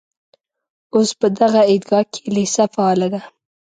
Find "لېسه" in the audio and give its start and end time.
2.35-2.65